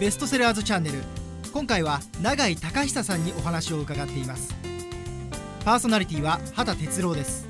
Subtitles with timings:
[0.00, 0.96] ベストセラーズチャンネル。
[1.52, 4.54] 今回は永井隆久さんにお話を伺っています。
[5.62, 7.46] パーソナリティは畑哲郎です。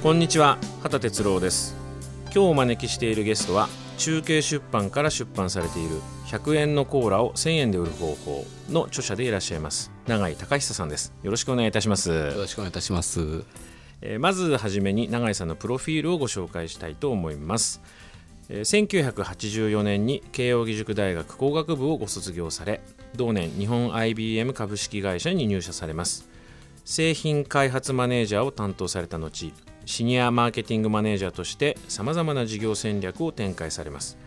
[0.00, 1.74] こんにちは畑哲郎です。
[2.26, 11.12] 今日お招きしているゲストは中継出版から出版されている100円のコーラを1000円で売る方法の著者でいらっしゃいます永井隆久さんです。
[11.24, 12.10] よろしくお願いいたします。
[12.10, 13.44] よろしくお願いいたします。
[14.06, 18.03] えーまずはじめに永井さんのプロフィールをご紹介したいと思います、えー
[18.50, 22.82] 1984年に慶應義塾大学工学部をご卒業され
[23.16, 26.28] 同年日本 IBM 株式会社に入社されます。
[26.84, 29.54] 製品開発マネージャーを担当された後
[29.86, 34.18] シニアマーケティングマネージャーとしてさまざまな事業戦略を展開されます。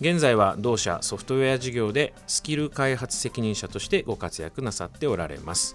[0.00, 5.74] 現在は同社ソフトウェア事業でスキル開発責任者としてご活躍なさっておられます。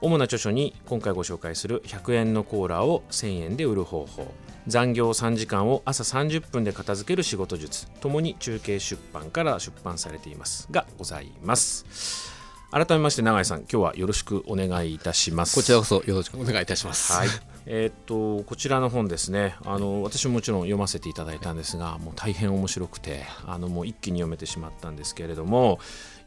[0.00, 4.32] 主な著書に今回ご紹介する100円のコーラを1000円で売る方法。
[4.66, 7.86] 残業3時間を朝30分で片付ける仕事術。
[8.00, 10.68] ともに中継出版から出版されています。
[10.70, 12.36] がございます。
[12.72, 15.54] 改めまして永井さん今日はよろしくお願いいたします。
[15.54, 17.12] こちらこそよろしくお願いいたします。
[17.12, 17.28] はい、
[17.64, 19.54] えーっとこちらの本ですね。
[19.64, 25.78] あの私ももちろん読ませていただいたんですがもう大変面白くてあのもう一気に読めてしまったんですけれども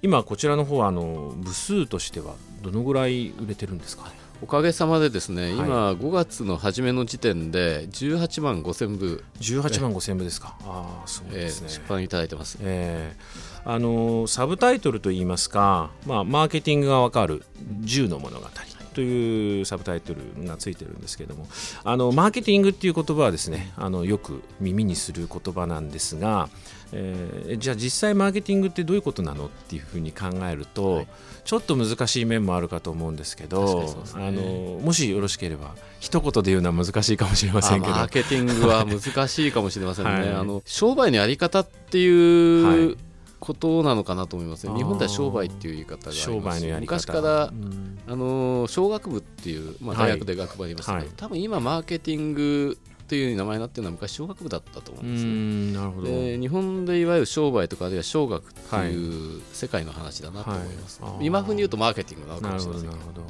[0.02, 4.06] 今こちらの方はあの部数としてはどのぐらい売れてるんですか？
[4.10, 4.12] ね
[4.42, 5.52] おかげさまでですね、はい。
[5.54, 10.56] 今5月の初めの時点で18万5千部、18万5千部ですか？
[10.62, 12.58] ああそうえですね、ー出版いただいてます。
[12.62, 17.44] えーあのサブタイトルといいますか、まあ、マーケティングがわかる
[17.82, 18.48] 10の物語
[18.96, 21.46] というサブタイトルがついてるんですけれども
[21.84, 26.50] あのマーケティングっていう言葉はですねあのよく耳にする言葉なんですが、
[26.94, 31.08] えーじゃあ実際マーケティングってどういうことなのっていうふうに考えると、はい。
[31.44, 33.94] ちょっと難しい面もあるかと思うんですけどね。
[34.14, 37.94] あのもしよろしければ一言で言うのは難しいかもしれませんけど。
[37.94, 40.34] あマーケティングは難しいかもしれませんね、 はい。
[40.34, 42.98] あの商売のやり方ってはいいう
[43.40, 47.98] ことなのかなと思いますね、日本では商売っていう言い方があります昔からうん。
[48.08, 51.16] あの商学部っていう、まあ、はい大学で学部ありましたけど、はい。
[51.16, 52.78] 多分今マーケティング
[53.10, 55.32] っていう名前になってるのは昔商学部だったと思ううんですね。
[55.32, 56.08] んなるほど。
[56.08, 61.12] で日本でいわゆる商売とかあるいは商学っていう世界の話だなと思います、はい。
[61.14, 61.26] あー。
[61.26, 63.24] 今風に言うとマーケティングなのかもしれませんけど。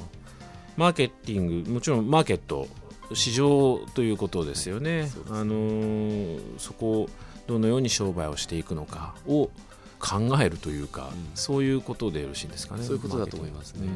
[0.76, 2.68] マーケティングもちろんマーケット
[3.14, 7.10] 市場ということですよね,、そうですあのーそこを
[7.48, 9.50] どのように商売をしていくのかを
[10.00, 11.30] 考えるというか、うん。
[11.36, 13.88] そういうことでよろしいんですかねそういうことだと思いますね。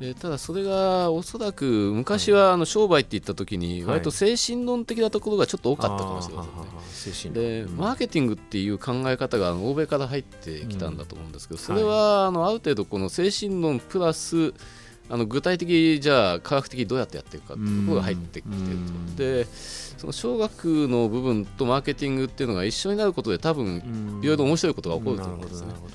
[0.00, 3.94] でただそれがおそらく昔はあの商売って言った時にはい。
[3.94, 6.58] 割と精神論的なところがちょっと多うんかったかもしれませんね。
[6.58, 14.54] ははは精神で論マーケティングっていう考え方が欧米から入ってきたんだと思うんですけど、それはあのある程度この精神論プラス
[15.10, 18.70] あの具体的じゃあ科学的にどうやってやっていくかっていうところが入ってきてると。
[18.70, 19.16] うん。
[19.16, 24.20] でその小学の部分とマーケティングっていうのが一緒になることで多分うん。
[24.22, 25.66] いろいろ面白いことが起こると思うんですね。
[25.66, 25.94] ほどなるほど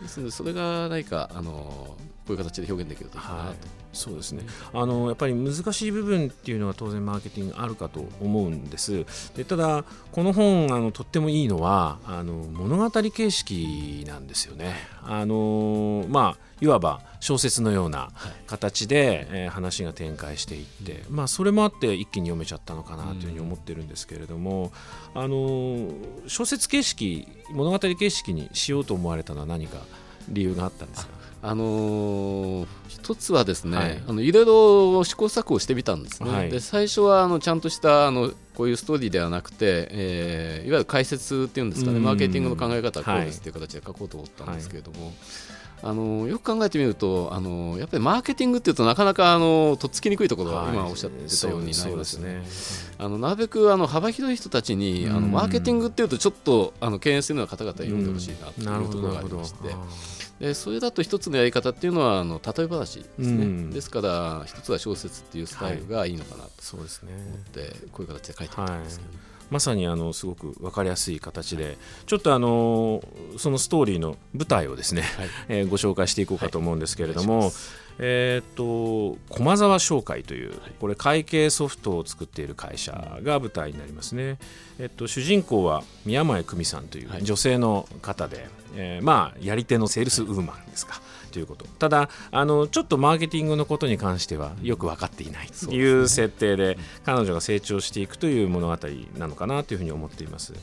[0.00, 1.96] ですのでそれが何かあの
[2.26, 3.56] こういう形で表現できるといいかなと、はい、
[3.92, 4.42] そうですね。
[4.72, 9.04] あのやっぱり難しい部分っていうのは当然マーケティングあるかと思うんです。
[9.36, 14.74] でただこの本あのとってもいいのはあの物語形式なんですよね。
[15.04, 18.10] あのまあいわば小説のような
[18.46, 24.70] 形で、えー話が展開していって、まあ、それもあって一気に読めちゃったのかなというふうに思ってるんですけれども、
[25.14, 25.88] あの
[26.26, 29.78] 小説形式物語形式にしようと思われたのは何か
[30.28, 31.16] 理由があったんですか？
[31.42, 33.96] あのー一つはですね、はい。
[33.96, 36.50] い、あのいろいろ試行錯誤してみたんですね、はい。
[36.50, 42.02] で最初はあのちゃんとしたあのこういうストーリーではなくて、えーいわゆる解説っていうんですかねうん。
[42.02, 45.12] マーケティングの考え方はこうはいですっていう形で書こうと思ったんですけれども、
[45.82, 50.74] あのよく考えてみるとあのやっぱりマーケティングっていうとなかなかあのとっつきにくいところがはい。
[50.74, 59.74] 今おっしゃってたようになりますあのなるべくあの幅広い人たちにあのうんマーケティングっていうとちょっとあの敬遠するような方々に読んでほしいなというところがありまして。
[60.40, 63.70] でそれだと一つのやり方っていうのはあの例え話ですね、うん。
[63.70, 67.12] ですから一つは小説っていうスタイルがいいのかなとそうですね。
[67.14, 69.10] 思って、こういう形で書いてみたんですけど、
[69.50, 73.02] まさにあのすごく分かりやすい形でちょっとあの
[73.38, 75.28] そのストーリーの舞台をですね、はい。
[75.48, 77.42] えーご紹介していこうかと思うんですけれども、い。
[77.42, 77.86] します。
[77.98, 84.38] えーっと駒沢商会というこれ会計ソフトを作っている会社が舞台になりますね、
[84.78, 87.24] えっと、主人公は宮前久美さんというはい。
[87.24, 91.00] 女性の方で、えーまあやり手のセールスウーマンですか、
[91.36, 91.66] ということ。
[91.66, 95.70] ただあのちょっとマーケティングのことに関してはよく分かっていないと。
[95.70, 98.78] いう設定で彼女が成長していくという物語
[99.18, 100.54] なのかなというふうに思っています。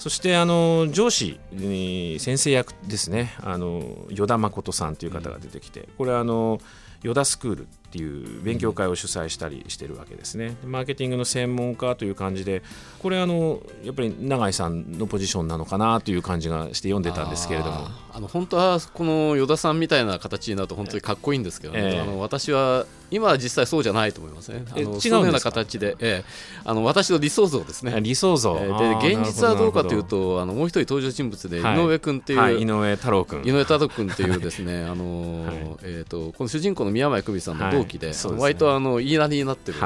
[0.00, 3.36] そしてあの上司に先生役ですね。
[3.44, 6.60] あの依田誠さんという方が出てきて、これはあの
[7.04, 10.56] 依田スクールっていう勉強会を主催したりしてるわけですね。
[10.62, 12.62] マーケティングの専門家という感じで
[12.98, 17.88] これあのやっぱり永井さんのポジションなのかなという感じがして読んでたんですけれども。
[18.18, 21.94] あの本当はこの依田さんみたいな形になると本当にかっこいいんですけど、ね。
[21.94, 24.64] えー、あの私は今は実際そうじゃないと思いますね。
[24.68, 28.00] あの違うような形で、ええ、あの私の理想像ですね。
[28.00, 39.78] 理想像、えー、で現実はどうかというとあのもう一人登場人物で、井上君っていう、はい、井上太郎君井上太郎君っていうですねあの、はい、えっ、ー、とこの主人公の宮前久美さんの同期で、はい、割とあの言いなりになってる、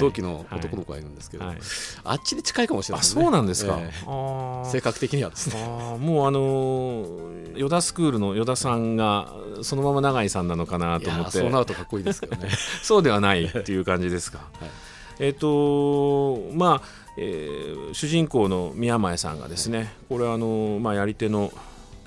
[0.00, 1.44] 同期の男の子がいるんですけど、
[2.04, 5.62] あっちに近いかもしれない、ね、そうなんですか、えー、性格的にはですね。
[5.98, 11.38] もうあの与田スクールの与田さんがそのまま永井さんなのかなと思って。
[11.38, 12.50] そうなるとかっこいいですけどね。
[12.82, 14.70] そうではないっていう感じですか、 はい、
[15.20, 16.88] えっ、とまあ、
[17.18, 21.50] えー、主人公の宮前さんがですねこれはあの、まあ、やり手の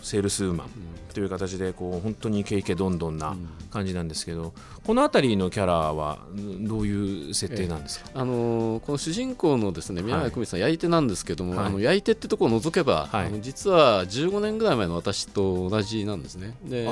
[0.01, 0.67] セールスウーマン
[1.13, 3.35] という形でこう本当にイケイケどんどんな
[3.71, 4.53] 感じなんですけど、
[4.85, 6.19] この辺りのキャラは
[6.61, 16.55] どういう設定なんですか、えー、あのー、この主人公のですね宮前久美さん、やい手なんですけども、はい、あのやい手ってところを除けば、はい、あの実は15年ぐらい前の私と同じなんですね。
[16.63, 16.89] で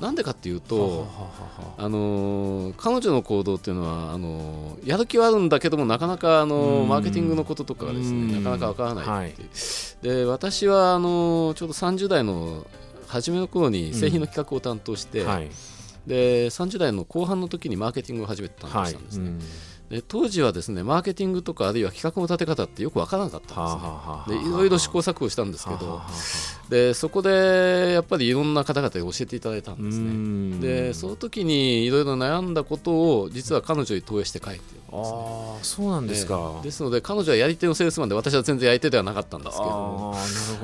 [0.00, 1.06] なんでかっていうと
[1.78, 9.34] あのー、彼女の行動っていうのはあのー、やる気はあるんだけどもなかなかあのマーケティングのこととかがですねなかなかわからない、はい、
[10.02, 12.66] で私はあのちょうど30代の
[13.14, 15.48] 初めの頃に製品の企画を担当して、うんはい、
[16.04, 19.24] で30代の後半の時にマーケティングを始めて担当したんですね。
[19.24, 19.32] はい。
[19.34, 19.40] うん。
[19.90, 24.42] で当時はですねマーケティングとかあるいは企画の立て方ってよく分からなかったんですね。
[24.42, 26.00] でいろいろ試行錯誤したんですけど
[26.68, 30.60] でそこでやっぱりいろんな方々に教えていただいたんですね。
[30.60, 40.14] でその時にいろいろ悩んだことを実は彼女に投影して書いてるんです、ね、あそうなんですか、ですので彼女はやり手のセールスマンで私は全然やり手ではなかったんですけど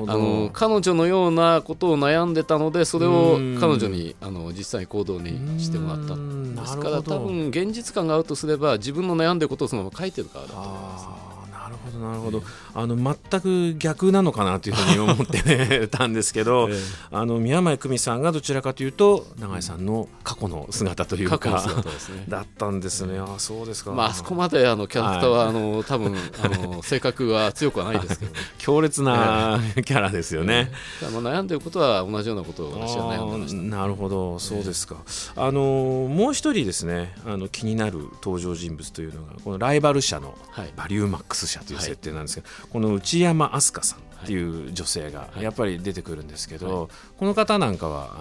[0.07, 6.15] あの彼女のようなことを悩んでたのでそれを彼女にあの実際に行動にしてもらった。
[6.15, 11.31] ですから多分現実感があるとすれば自分の悩んでることをそのまま書いてるからだと思います、ね。
[11.51, 16.75] なるほどなるほど、あの全く逆なのかなというふうに思ってね、 たんですけど、え
[17.11, 23.19] あの宮前久美さんがどちらかというと永井さんの過去の姿というか、ね、だったんですね。
[23.19, 23.91] あそうですか。
[23.91, 30.71] まああそこまであのキャラクターは、はい、あの多分あの 性格は強くはないですけど、強烈なキャラですよね。
[31.01, 33.61] えー、悩んでることは同じようなことを私は悩んでました。
[33.61, 34.97] なるほど、そうですか。
[35.35, 35.61] あの
[36.09, 40.37] もう一人ですね、あの気になる登場人物というのがこのライバル社の
[40.75, 48.19] バリューマックス社という設定なんですけど、はい、この内山飛鳥さんっていう女性がやっぱり出てくるんですけど、はい、この方なんかはあ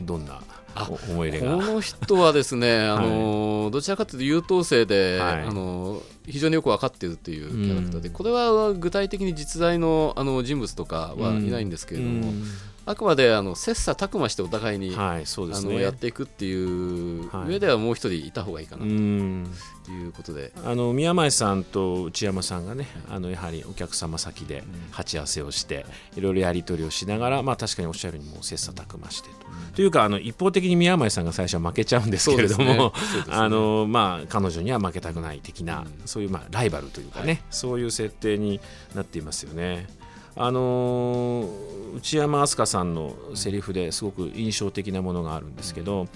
[0.00, 0.40] のどんな
[1.08, 1.56] 思い入れが？
[1.56, 12.32] この人はですね、 あの、はい、どちらかというと優等生で、はい、あの非常によく分かっているというキャラクターで、これは具体的に実在のあの人物とかはいないんですけれども、
[12.88, 24.62] あくまであの切磋琢磨してお互いに、はいそうですね、あのやっていくっていう上ではもう一人いた方がいいかなということで、あの宮前さんと内山さんがねあのやはりお客様先で
[24.92, 25.84] 鉢合わせをして、
[26.16, 29.34] いろいろやり取りをしながら、まあ、確かにおっしゃるようにも切磋琢磨してと。
[29.74, 32.92] というかあの一方的に宮前さんが最初は負けちゃうんですけれども、ね。
[33.30, 38.60] あのまあ、彼女には負けたくない的な、そういうまあライバルというかね、はい、そういう設定に
[38.94, 39.88] なっていますよね。
[40.36, 46.06] あのー、内山飛鳥さんのセリフですごく印象的なものがあるんですけど、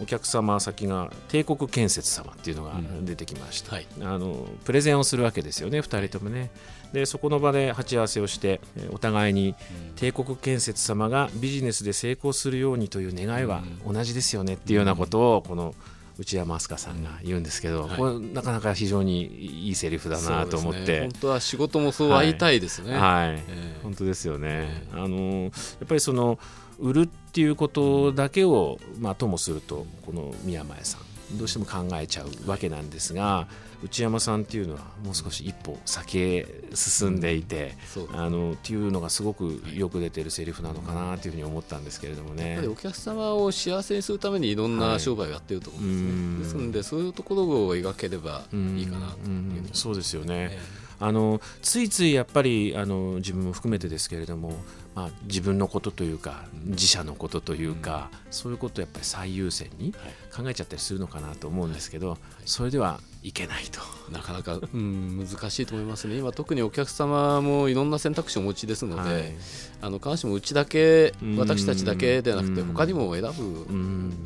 [0.00, 6.50] お客様先が帝国建設様っていうのが出てきました、うんはい、あのプレゼンをするわけですよね2人ともね。
[6.92, 8.60] でそこの場で鉢合わせをして
[8.92, 9.54] お互いに
[9.96, 15.74] 帝国建設様がビジネスで成功するようにという願いは同じですよねっていうようなことをこの
[16.18, 19.22] 「内山飛鳥さんが言うんですけど、はい、これなかなか非常に
[19.66, 22.92] いいセリフだなと思って、ね、本当は仕事もそう会いたいですね。
[22.92, 24.48] はい、はい、えー、本当ですよね。
[24.48, 25.48] えー、あのや
[25.84, 26.38] っぱりその
[26.78, 33.46] 売るっていうことだけを、まあ、ともするとこの宮前さんどうしても考えちゃうわけなんですが、
[33.82, 37.74] 内山さんっていうのはもう少し一歩先へ進んでいて、
[38.10, 42.50] うん、あのっていうのがすごくよく出てるセリフなのかなというふうに思ったんですけれどもね。
[42.50, 46.60] やっぱりお客様を幸せにするためにいろんな商売をやってると思うんですね。
[46.60, 50.48] はい、ですのでそういうところを描ければいいかなという、うそうですよね。
[50.52, 54.52] えーあのついついやっぱりあの自分も含めてですけれども、
[54.94, 59.92] まあ、自分のことというか自社のことというか、うん、そういうことをやっぱり最優先に
[60.34, 63.80] 考えちゃったりするのかなと思うんですけど、はい、それではいけないと。
[64.12, 66.16] なかなか、うん、難しいと思いますね。
[66.16, 69.34] 今特にお客様もいろんな選択肢をお持ちですので、はい、
[69.82, 73.30] あの必ずしもうちだけ私たちだけではなくて他にも選ぶ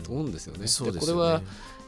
[0.02, 0.66] と思うんですよね。
[0.66, 1.42] でこれは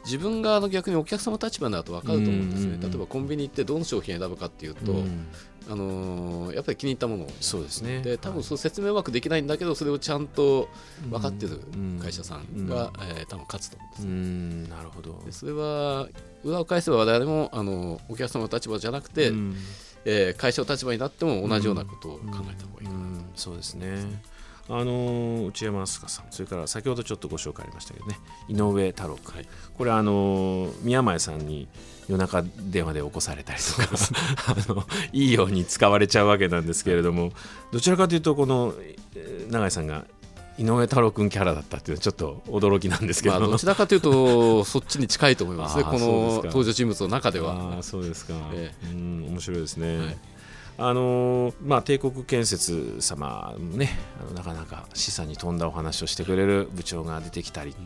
[0.04, 5.26] 自分があの逆にお客様立場になると分かると思うんですね、例えばコンビニ行ってどの商品選ぶかっていうと、うん、
[5.70, 7.30] あのやっぱり気に入ったものを。
[7.40, 8.02] そうですね。
[8.02, 10.68] で多分そう説明うまくできないんだけどそれをちゃんと
[11.11, 11.61] 分かってる
[12.02, 15.23] 会社さんが、えー、多分勝つと思うんです、うんなるほど。
[15.25, 16.08] でそれは
[16.42, 19.56] 裏を返せば我々もあのお客様の立場じゃなくて、うん。
[20.04, 22.20] えー会社の立場になっても同じようなことを考
[22.52, 23.25] えた方がいいかな、うん。
[23.34, 24.23] そうですね。
[24.68, 28.18] あのー内山飛鳥さん、それから先ほどちょっとご紹介ありましたけどね、
[28.49, 29.47] 井上太郎君、はい。
[29.76, 31.68] これ、あのー宮前さんに
[32.09, 33.88] 夜中電話で起こされたりとか
[34.49, 37.33] あの、いいように使われちゃうわけなんですけれども、
[37.73, 38.75] どちらかというと、この
[39.14, 40.06] えー永井さんが
[40.56, 47.83] 井上太郎君キャラだったっていうのは、ちょっっと驚きなんですけど、まあ、どちらかというとそっちに近いと思いますねこの登場人物の中では。
[47.83, 48.73] そうですか、え。
[48.92, 50.16] うん面白いですね、はい
[50.76, 57.76] あのーまあ、帝国建設様もねあのなかなか示唆に富んだお話をしてくれる部長が出てきたり、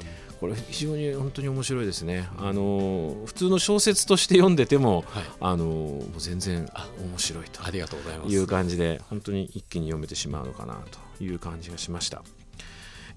[0.40, 5.24] これ非常に本当に面白いですね、あのー普通の小説として読んでても、はい。
[5.40, 6.66] あのーもう全然
[6.98, 8.32] 面白いとありがとうございます。
[8.32, 10.78] いう感じで本当に一気に読めてしまうのかな
[11.18, 12.22] という感じがしました。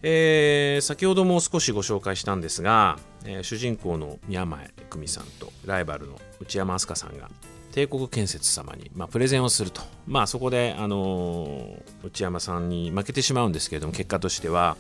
[0.04, 7.30] えー先ほども少しご紹介したんですが、えー主人公の宮前久美さんとライバルの内山飛鳥さんが
[7.72, 14.78] 帝国建設様に、まあ、プレゼンをすると、まあ、そこで、あの内山さんに負けてしまうんですけれども結果としては、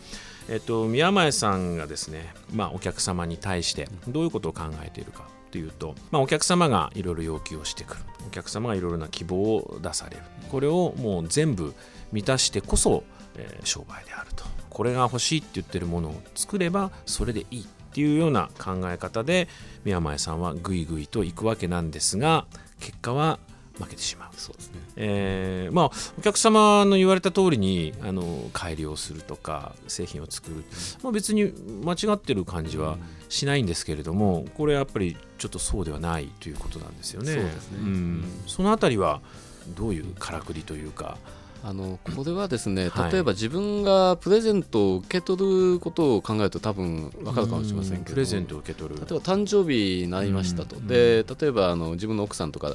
[0.50, 8.02] えっと、宮前さんがですね、まあ、お客様に対してどういうことを考えているかというと、まあ、お客様がいろいろ要求をしてくる。
[8.28, 10.24] お客様がいろいろな希望を出される。
[10.50, 11.74] これをもう全部
[12.12, 13.04] 満たしてこそ、
[13.36, 14.46] えー商売であると。
[14.72, 19.50] これが欲しいって言ってるものを作ればそれでいいっていうような考え方で
[19.84, 22.46] 宮前さんはぐいぐいといくわけなんですが
[22.82, 23.40] 結果は
[23.80, 24.30] 負けてしまう。
[24.36, 30.64] そうですねえーまあ、お客様の言われた通りにあの改良するとか製品を作る、
[31.02, 32.98] まあ、別に間違ってる感じは
[33.30, 37.34] しないんですけれどもこれやっぱりちょっとそうではないということなんですよね。
[37.34, 39.22] そうですねんそのあたりは
[39.70, 41.18] どういうからくりというか。
[41.63, 43.12] あのこれはですねはい。
[43.12, 48.13] 例えば自分がプレゼントを受け取ることを考えると多分分かるかもしれませんけど。
[48.13, 49.00] プレゼントを受け取る。
[49.00, 50.88] 例えば誕生日になりましたと、うん。
[50.88, 52.74] で例えばあの自分の奥さんとか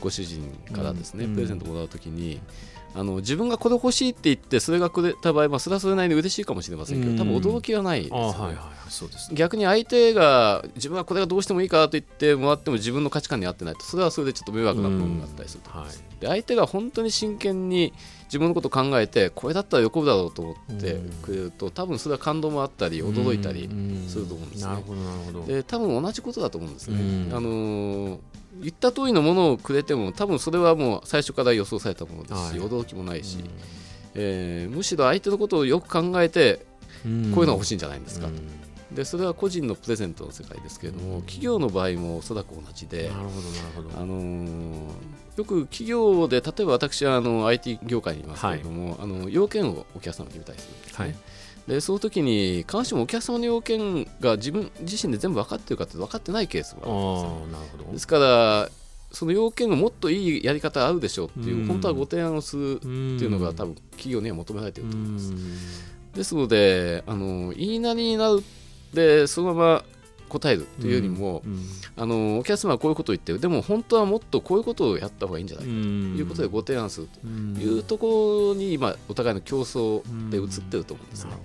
[0.00, 1.34] ご主人からですね、うん。
[1.34, 2.40] プレゼントもらうときに
[2.94, 8.56] あの自分がこれ欲しいって言ってそれがくれた場合、まあ、それはそれなりに嬉しいかもしれませんけど多分驚きはないですよね。
[9.34, 17.92] 逆に相手が自分はこれがどうしてもいいからと言ってもらっても自分の価値観に合ってないとそれはそれでちょっと迷惑な部分があったりすると思います、で相手が本当に真剣に
[18.26, 23.68] 自分のことを考えてこれだったら喜ぶだろうと思ってくれると多分それは感動もあったり驚いたり
[24.08, 24.74] すると思うんですね。
[25.46, 27.36] で多分同じことだと思うんですね、うん。
[27.36, 28.18] あのー
[28.58, 32.68] 言った通りのものをくれても多分それはもう最初から予想されたものですし、はい。
[32.68, 33.44] 驚きもないし、
[34.14, 36.64] えーむしろ相手のことをよく考えて
[37.04, 37.32] うん。
[37.34, 38.65] こういうのが欲しいんじゃないんですか、うん
[38.96, 43.32] でそれは個人のプレゼントの世界ですけれども、企業の場合もおそらく同じで、なるほどなる
[43.76, 43.90] ほど。
[44.00, 44.78] あのー
[45.36, 51.14] よく企業で例えば私はあの IT 業界にいますけれども、あの要件をお客様に決めたりするんですね、はい。
[51.68, 57.58] でその時に必ずしもお客様の要件が自分自身で全部分かってるかって分かってないケースあもあるんですよ。
[57.58, 57.92] あなるほど。
[57.92, 58.70] ですから
[59.12, 61.66] その要件がもっといいやり方あるでしょうっていう、うん。
[61.66, 66.12] 本当はご提案をするっていうのが多分企業には求められていると思います、うん。
[66.14, 68.42] ですのであの言いなりになる
[68.96, 69.84] でそのまま
[70.28, 71.60] 答えるというよりも、うん
[71.98, 73.38] あのお客様はこういうことを言ってる。
[73.38, 76.16] でも本当はもっとこういうことをやった方がいいんじゃないかとん。
[76.18, 81.30] いうことでご提案するうんというところに今お互いの競争で映ってると思うんですね。
[81.30, 81.38] ね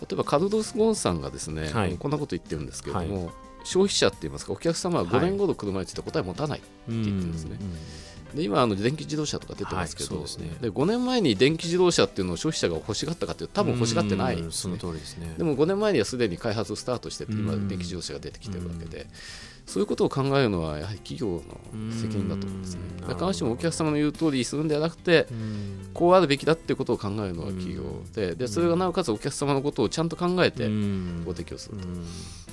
[0.00, 1.96] 例えばカルロス・ゴンさんがですね、はい。
[1.98, 3.32] こんなこと言ってるんですけれども、は
[3.64, 7.58] 消費者って言いますかお客様は5はい年後の車について答え持たない、うん言ってるんですね
[8.34, 10.50] で今あの電気自動車とか出てますけど、はいですね。
[10.60, 14.36] で5年前に電気自動車っていうのを消費者が欲しがったかっていうと多分欲しがってない。
[14.40, 15.34] んですねうんその通りですね。
[15.36, 17.68] でも5年前にはすでに開発スタートしてて今うん。
[17.68, 19.06] 電気自動車が出てきてるわけで
[19.66, 22.80] そういうことを考えるのはやはり企業の責任だと思うんですね。
[23.08, 25.90] 必ずしもお客様の言う通りにするんではなくてうん。
[25.94, 27.82] こうあるべきだっていうことを考えるのは企業
[28.14, 31.22] ででそれがなおかつお客様のことをちゃんと考えてうん。
[31.24, 31.88] ご提供すると。
[31.88, 32.04] うん。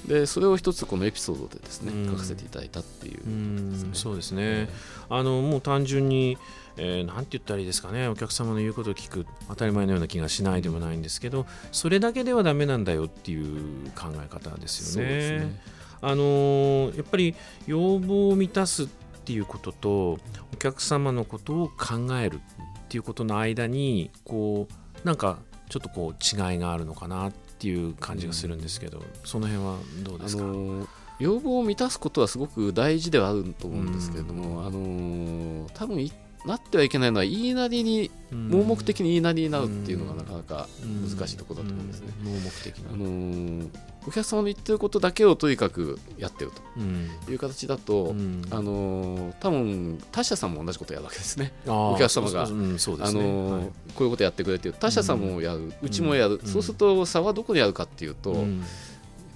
[0.07, 2.11] でそれを一つこのエピソードでですねうん。
[2.11, 3.89] 書かせていただいたっていううん。
[3.93, 4.69] そうですね。
[5.09, 6.37] あのもう単純に、
[6.77, 15.39] えーなんて言ったらいいですかね、お客様の言うことを聞く、当たり前のような気がしないでもないんですけど、それだけではダメなんだよっていう考え方ですよね。
[15.39, 15.61] ね
[16.01, 17.35] あのーやっぱり
[17.67, 18.87] 要望を満たすっ
[19.25, 20.17] ていうことと
[20.53, 22.39] お客様のことを考えるっ
[22.87, 24.67] ていうことの間にこ
[25.03, 25.39] うなんか
[25.69, 30.87] ちょっとこう違いがあるのかなっていう感じがするんですけど、その辺はどうあですか、の
[31.19, 35.99] 要望を満たすことはすごく大事ではあると思うんですけれども、あの多分
[36.45, 40.67] なってはいけないのは言いなりに盲目的に言いなりになるっていうのがなかなか
[41.09, 42.13] 難しいところだと思うんですね。
[42.23, 42.93] 盲目的な。
[42.93, 43.69] あのー
[44.07, 47.31] お客様の言ってることだけをとにかくやってると。
[47.31, 48.41] いう形だと、うん。
[48.49, 51.51] あのー多分他社さんも同じことをやるわけですね。
[51.67, 52.43] お客様が。
[52.43, 53.63] あのーはい。
[53.93, 56.47] こういうことやってくれてる他社さんもやる、うちもやる、うん。
[56.47, 58.63] そうすると差はどこにあるかっていうと、うん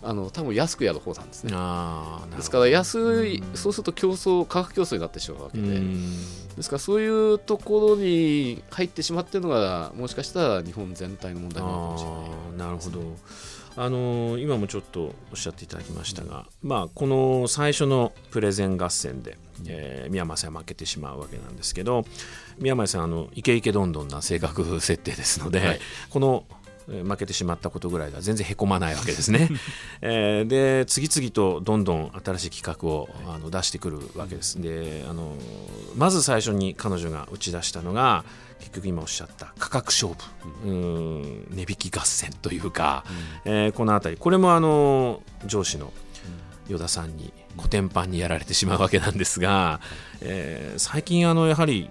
[0.04, 1.52] あの多分安くやる方なんですね。
[2.36, 6.18] ですから安い、うんそうすると競争価格競争になってしまうわけで、うん
[6.56, 12.20] ですからそういうところに入ってしまっているのがもしかしたら日本全体の問題なのかもしれない。
[12.20, 13.18] あーなるほど。
[13.76, 22.06] あのー今もちょっとおっしゃっていただきましたが、まあ、この最初のプレゼン合戦で、えー宮前さんは負けてしまうわけなんですけど
[22.60, 25.80] 宮前さんあのイケイケどんどんな性格設定ですので、はい
[26.12, 29.50] このえー負けてしまったことぐらいでは全然へこまないわけですね。
[30.02, 34.62] えーで次々とどんどん新しい企画をあの出してくるわけです。
[34.62, 35.36] であの
[35.96, 38.26] まず最初に彼女が打ち出したのが
[38.60, 43.04] 結局今おっしゃった価格勝負、うん、値引き合戦というか、
[43.46, 44.22] えーこの辺り。
[44.22, 45.92] これもあの上司の
[46.70, 49.80] 依田さんにコテンパンにやられてしまうわけなんですが、
[50.22, 51.90] えー最近あのやはり、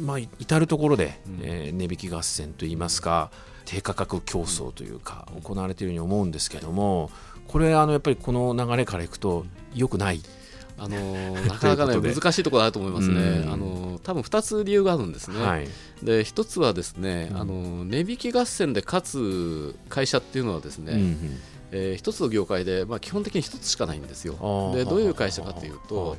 [0.00, 3.30] まあ、至る所で、えー値引き合戦といいますか
[3.64, 7.10] 低価格競争というか行われているように思うんですけども
[7.48, 10.20] これあのやっぱりこの流れからいくと良くない。
[10.78, 13.14] あのー なかなかね難しいところあると思いますね。
[13.44, 15.40] うんあのー多分2つ理由があるんですね。
[15.40, 15.68] はい
[16.02, 21.40] で1つはですね、うんあのー値引き合戦で勝つ会社っていうのはですね、うんうん
[21.74, 24.72] え1つの業界で、まあ、基本的に1つしかないんですよ。
[24.74, 26.18] でどういう会社かというと、はい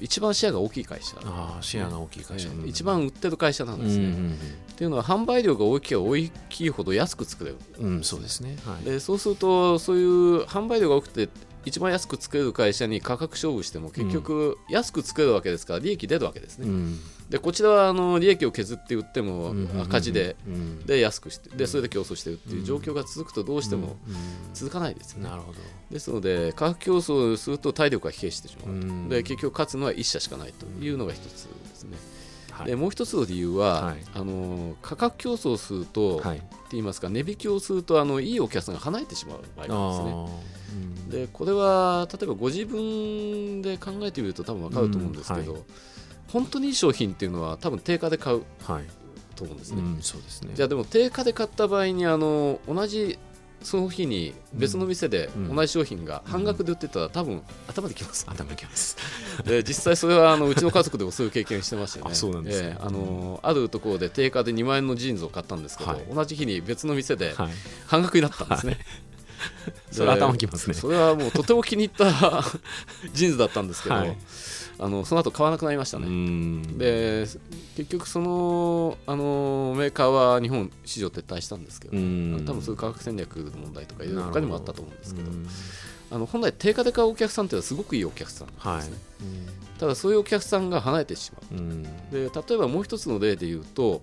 [0.00, 4.04] 一番シェアが大きい会社、あーシェアが大きい会社、えー一番売ってる会社なんですね。
[4.04, 4.38] うん
[4.76, 7.56] っていうのは販売量が大きければ大きいほど安く作れる。
[7.78, 11.30] うんそうですね、はい、でそうするとそういう販売量が多くて
[11.66, 16.68] 一番安く作れる会社に価格勝負しても結局安く作れるわけですから利益出るわけですね。
[16.68, 17.00] うん。
[17.28, 20.86] でこちらはあの利益を削って売ってもうん赤字でうん。
[20.86, 24.16] で安くしてでそれで競争してるっていう状況が続くとどうしてもうん
[24.54, 25.28] 続かないですよね。
[25.28, 25.58] なるほど。
[25.90, 31.30] ですので価格競争をすると体力が疲弊してしまうで結局勝つのは1社しかないというのが一つで
[31.74, 31.96] すね。
[32.52, 32.66] はい。
[32.68, 33.96] でもう一つの理由は、はい。
[34.14, 36.38] あの価格競争をすると、はい。
[36.38, 40.55] って言いますか値引きをするとあのいいお客さんが離れてしまう場合なんですね。
[41.08, 45.64] でこれは例えばご自分で考えてみると多分分かると思うんですけど、うんは
[46.32, 48.42] 本当にいい商品っていうのは多分定価で買う
[49.36, 49.80] と思うんですね。
[49.80, 50.52] うんそうですね。
[50.54, 53.18] じゃあでも定価で買った場合にあの同じ
[53.62, 55.56] その日に別の店でうん。
[55.56, 58.26] 同じ商品が半額で売ってたら多分頭きます。
[58.28, 58.96] 頭きます。
[59.44, 62.06] で実際それはあのうちの家族でもそういう経験してましてね。
[62.10, 62.68] あそうなんですね。
[62.68, 66.04] ええあのあるところで定価で2万円のジーンズを買ったんですけど、はい。
[66.12, 67.52] 同じ日に別の店ではい。
[67.86, 68.78] 半額になったんですね。
[69.90, 70.74] それ頭きますね。
[70.74, 72.44] それはもうとても気に入った
[73.12, 74.16] ジーンズだったんですけど、はい。
[74.78, 76.06] あのその後買わなくなりましたうね。
[76.08, 76.78] ん。
[76.78, 77.26] で
[77.76, 82.44] 結局そのあのメーカーは日本市場撤退したんですけど、うん。
[82.46, 85.48] 多分そういう価格戦略の問題とかいろいろ他にもあったと思うんですけどうん
[86.08, 88.96] あの本来定価で買うお客さんっていうのはすごくいいお客さんですね、
[89.80, 91.54] ただそういうお客さんが離れてしまう。
[91.58, 91.82] うん。
[91.82, 94.02] で例えばもう一つの例で言うと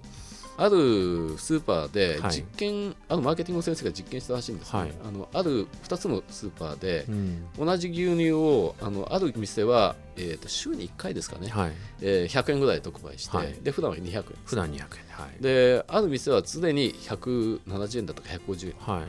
[0.55, 2.31] あるスーパーではい。
[2.31, 4.93] 実験、あるマーケティングの先生が実験したらしいんですね、はい。
[5.03, 7.47] あのある2つのスーパーでうん。
[7.57, 11.71] 同じ牛乳をあのある店は、えー、と週に1回ですかね、はい。
[12.01, 13.53] えー100円ぐらいで特売して、はい。
[13.61, 14.79] で普段は200円普段200円。
[14.79, 15.41] はい。
[15.41, 18.95] である店は常に170円だとか150円。
[18.95, 19.05] はい。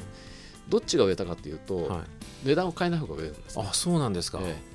[0.69, 2.01] どっちが売れたかというと、はい。
[2.47, 3.67] 値段を変えない方が売れるんです、ね。
[3.69, 4.39] あそうなんですか。
[4.43, 4.75] ええ。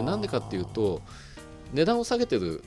[0.00, 1.02] でなんでかっていうと
[1.72, 2.62] 値段を下げてる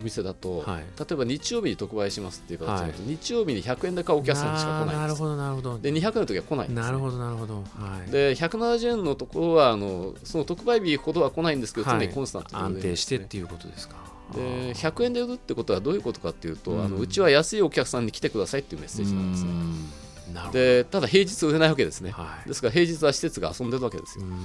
[0.00, 0.84] お店だと、はい。
[0.98, 5.78] 例えば日曜日に特売しますっていう形だと、日曜日に100円で買うお客さんしか来ないんですなるほどなるほど。
[5.78, 7.54] で200円の時は来ないんです、ね、なるほどなるほど。
[7.54, 7.62] は
[8.06, 8.10] い。
[8.10, 12.00] で170円のところはあのその特売日ほどは来ないんですけど、はい。
[12.00, 13.96] 常にコンスタントに売れ安定してっていうことですか。
[14.34, 16.84] で100円で売るってことはどういうことかっていうと、うん。
[16.84, 19.50] あのうちは安いお客さんに来てくださいっていうメッセージなんですね。
[19.50, 20.34] うん。
[20.34, 20.58] なるほど。
[20.60, 22.48] でただ平日売れないわけですね、はい。
[22.48, 24.26] ですから平日は施設が遊んでるわけですよ。
[24.26, 24.38] うん。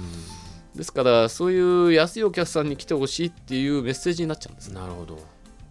[0.74, 5.20] ですからそういう安いお客さんに来てほしいっていうメッセージになっちゃうんですねなるほど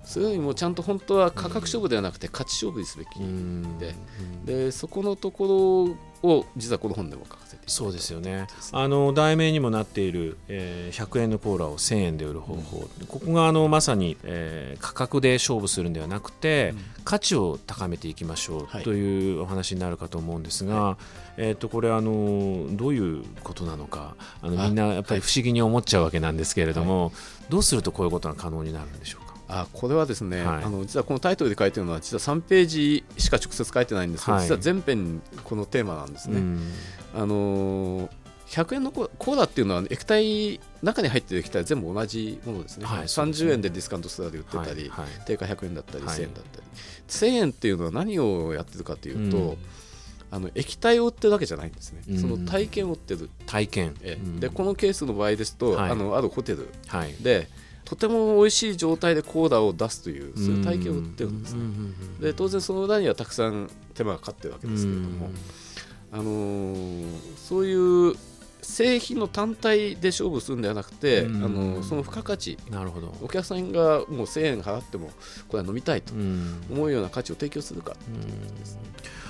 [0.06, 3.78] それよりもちゃんと本当は価格勝負ではなくて価値勝負にすべきうん。
[3.80, 4.46] でうん。
[4.46, 8.48] でそこのところを実はこの本でも書かせてそうですよね。
[8.72, 18.82] あの題名にもなっている、えー100円のコーラを1000円で売る方法、ここがあのまさに、えー価格で勝負するんではなくて、価値を高めていきましょはい。
[18.82, 20.98] うというお話になるかと思うんですが、
[21.38, 27.12] えー、とこれあのどういうことなのかあのあみんなやっぱり不思議に思っちゃうわけなんですけれども、
[27.50, 29.23] どうするとこういうことが可能になるんでしょうか？
[29.62, 30.64] あこれはですね、はい。
[30.64, 34.44] あの実はこのタイトルで書いてるのは実は3ページしか直接書いてないんですけど、はい。
[34.44, 36.40] 実は全編このテーマなんですね。
[36.40, 36.72] うん。
[37.16, 38.10] あのー
[38.54, 45.26] 100円のコーラっていうのは液体中に入ってる液体は全部同じものですね、はい30円でディスカウントストアで売ってたり、はいはい。
[45.26, 46.18] 定価100円だったりはい。
[46.18, 46.68] 1000円だったり、
[47.08, 49.58] 1000円っていうのは何をやってるかというと、うん
[50.34, 52.18] あの液体を売ってるわけじゃないんですね、うん。
[52.18, 54.18] その体験を売ってる、体験、え。
[54.20, 54.40] うん。
[54.40, 55.92] でこのケースの場合ですと、はい。
[55.92, 57.14] あのあるホテルはい。
[57.22, 57.48] で
[57.96, 61.62] とても美味しい状態でコーラを出すというそういう体験を売ってるんですね、
[62.20, 65.30] で当然その裏にはたくさん手間がかかってるわけですけれども、
[66.12, 68.16] あのーそういう
[68.62, 75.12] 製品の単体で勝負するんではなくて、うんあのーその付加価値なるほど、お客さんがもう1000円払っても
[75.48, 76.64] これは飲みたいとうん。
[76.72, 77.96] 思うような価値を提供するか、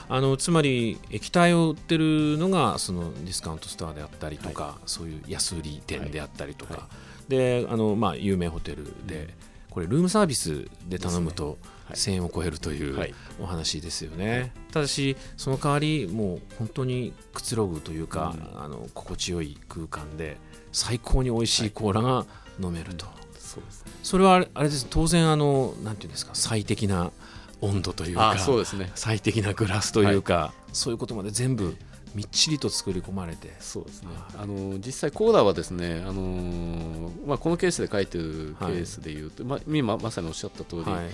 [0.08, 6.82] あのつまり液体を売ってるのがそのディスカウントストアであったりとか、そういう安売り店であったりとか、はい。
[6.84, 6.88] は
[7.34, 9.34] であの、まあ、有名ホテルで
[9.70, 11.98] これルームサービスで頼むとはい。
[11.98, 13.14] 1000円を超えるというはい。
[13.42, 20.38] お話ですよね、ただしその代わりもう本当にくつろぐというか、あの心地よい空間で
[20.72, 22.26] 最高に美味しいコーラが
[22.62, 23.06] 飲めると、
[23.38, 23.92] そうですね。
[24.04, 24.88] それはあれです。
[24.90, 27.12] 当然あのなんていうんですか最適な
[27.60, 28.92] 温度というかあそうですね。
[28.96, 31.76] 最適なグラスというか、そういうことまで全部
[32.14, 33.54] みっちりと作り込まれて。
[33.60, 34.10] そうですね。
[34.38, 41.06] あの実際コーラはですね、あのーまあ、このケースで書いてるケースでいうと、ま今まさにおっしゃった通り、はい。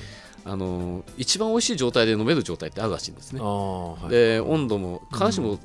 [0.45, 3.41] あのー一番美味しい状態で飲める状態ってあるらしいんですね。
[3.41, 4.09] はい。
[4.09, 5.59] で温度も必ずしも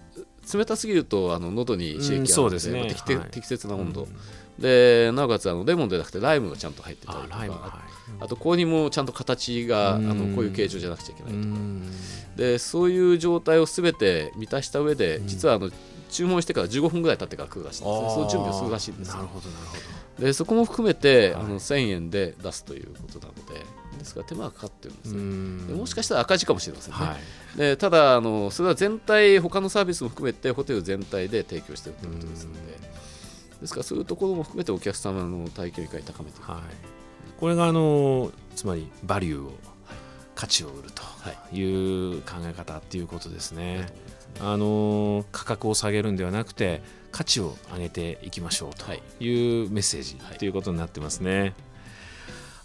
[0.53, 4.17] 冷たすぎるとあの喉に刺激がある適切な温度、うん
[4.59, 7.39] でなおかつあのレモンでなくてライムがちゃんと入ってたりあとか。
[7.39, 7.71] ライムはい。
[8.21, 10.31] あと氷もちゃんと形があうん。
[10.31, 11.45] のこういう形状じゃなくちゃいけないとか。
[11.45, 11.91] うん。
[12.37, 15.27] でそういう状態をすべて満たした上で、うん。
[15.27, 15.71] 実はあの
[16.11, 18.11] 注文してから15分ぐらい経ってから来るらしいんですね。
[18.11, 19.17] その準備をするらしいんですよ。
[19.17, 21.45] なるほどなるほでそこも含めて、はい。
[21.45, 23.65] あの1000円で出すということなので
[23.99, 27.17] ですから手間がかかってるんですどね、もしかしたら赤字かもしれませんね、は
[27.57, 27.59] い。
[27.59, 32.59] でただあのそれは全体他のサービスも含めてホテル全体で提供しているということですので
[33.65, 33.81] ですか？
[33.81, 36.47] らそういうところも含めてお客様の体験をいかに高めていく。
[36.47, 36.63] か、はい、
[37.39, 39.53] これがあのつまりバリューを、
[40.35, 41.03] 価値を売ると
[41.57, 41.63] い。
[42.17, 43.87] う考え方っていうことですね。
[44.41, 49.65] あの価格を下げるんではなくて価値を上げていきましょうとい。
[49.65, 51.55] うメッセージということになってますね。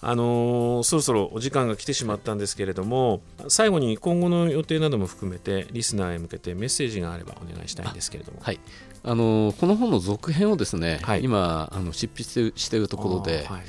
[0.01, 8.39] あのそろそろお時間が来てしまったんですけれども最後に今後の予定なども含めてリスナーへ向けてメッセージがあればお願いしたいんですけれども。
[8.41, 8.59] はい。
[9.03, 11.23] あのこの本の続編をですね、はい。
[11.23, 13.61] 今あの執筆しているところで、はい。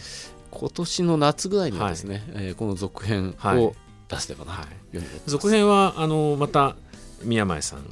[0.50, 3.58] 今年の夏ぐらいにはですね、えーこの続編はい。
[3.58, 3.74] を
[4.08, 5.30] 出せればなというふうに思ってます。
[5.30, 6.76] 続編はあのまた
[7.22, 7.88] 宮前さん、はい、よ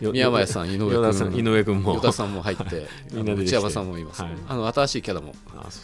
[0.00, 1.94] 宮前さん、井上君、井上君も。
[1.94, 4.32] 与田さんも入って、 内山さんもいます、はい。
[4.48, 5.34] あの新しいキャラも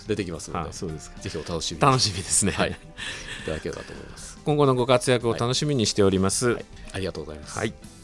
[0.06, 1.20] 出てきますので、あそうですか。
[1.20, 1.80] ぜひお楽しみに。
[1.80, 2.74] 楽しみですね、はい、い
[3.46, 4.38] ただければと思います。
[4.44, 6.64] 今後のご活躍を楽しみにしております、はい。
[6.92, 7.60] ありがとうございます。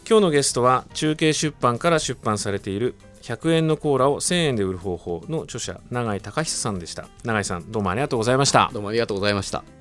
[0.09, 7.07] 今日のゲストは中継出版から出版されている100円のコーラを1000円で売る方法の著者永井隆久さんでした。
[7.25, 8.70] 永井さんどうもありがとうございました。
[8.73, 9.80] どうもありがとうございました。